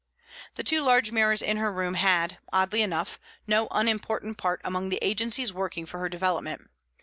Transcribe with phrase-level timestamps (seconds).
[0.55, 4.97] The two large mirrors in her room had, oddly enough, no unimportant part among the
[4.99, 6.71] agencies working for her development.